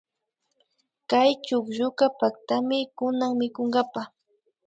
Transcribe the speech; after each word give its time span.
Kay 1.09 1.31
chuklluka 1.45 2.05
paktami 2.19 2.79
kunan 2.97 3.31
mikunkapa 3.39 4.01